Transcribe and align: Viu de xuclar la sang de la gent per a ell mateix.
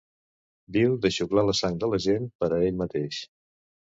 Viu 0.77 0.93
de 1.03 1.11
xuclar 1.17 1.43
la 1.49 1.53
sang 1.59 1.77
de 1.85 1.91
la 1.91 2.01
gent 2.07 2.27
per 2.43 2.51
a 2.57 2.61
ell 2.69 2.83
mateix. 2.83 3.23